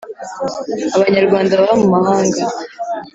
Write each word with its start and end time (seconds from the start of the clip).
abanyarwanda 0.95 1.53
baba 1.59 1.73
mu 1.81 1.87
mahanga 1.93 2.41
a 2.49 2.51